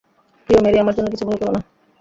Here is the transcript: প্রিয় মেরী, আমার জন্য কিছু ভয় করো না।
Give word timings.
প্রিয় 0.49 0.59
মেরী, 0.63 0.77
আমার 0.79 0.95
জন্য 0.95 1.07
কিছু 1.11 1.25
ভয় 1.27 1.39
করো 1.41 1.51
না। 1.55 1.61